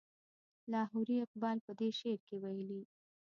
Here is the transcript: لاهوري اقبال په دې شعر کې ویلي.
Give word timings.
لاهوري 0.71 1.15
اقبال 1.25 1.57
په 1.65 1.71
دې 1.79 1.89
شعر 1.99 2.19
کې 2.27 2.35
ویلي. 2.43 2.81